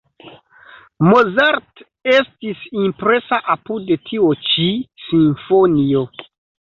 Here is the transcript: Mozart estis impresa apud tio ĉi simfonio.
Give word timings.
Mozart 1.09 1.83
estis 2.13 2.63
impresa 2.85 3.41
apud 3.57 3.93
tio 4.09 4.33
ĉi 4.49 4.67
simfonio. 5.09 6.03